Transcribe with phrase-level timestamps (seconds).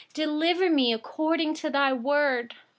[0.15, 2.55] Deliver me according to your word.